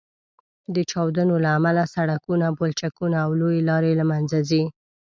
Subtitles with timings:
[0.75, 4.63] د چاودنو له امله سړکونه، پولچکونه او لویې لارې له منځه ځي